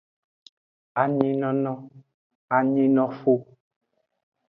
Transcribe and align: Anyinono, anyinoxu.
Anyinono, 1.01 1.73
anyinoxu. 2.57 3.33